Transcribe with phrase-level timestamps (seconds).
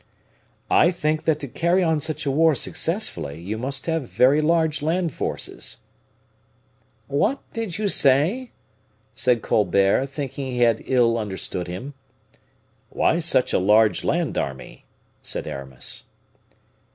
[0.71, 4.81] "I think that to carry on such a war successfully, you must have very large
[4.81, 5.77] land forces."
[7.05, 8.51] "What did you say?"
[9.13, 11.93] said Colbert, thinking he had ill understood him.
[12.89, 14.85] "Why such a large land army?"
[15.21, 16.05] said Aramis.